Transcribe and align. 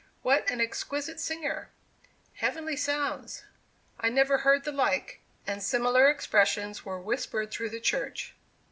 "What 0.23 0.49
an 0.49 0.59
exquisite 0.59 1.19
singer!" 1.19 1.69
"Heavenly 2.37 2.75
sounds!" 2.75 3.43
"I 3.99 4.09
never 4.09 4.39
heard 4.39 4.63
the 4.63 4.71
like!" 4.71 5.19
and 5.45 5.61
similar 5.61 6.09
expressions 6.09 6.83
were 6.83 6.99
whispered 6.99 7.51
through 7.51 7.69
the 7.69 7.79
church. 7.79 8.33